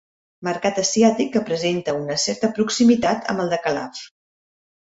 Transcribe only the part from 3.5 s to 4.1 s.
de Calaf.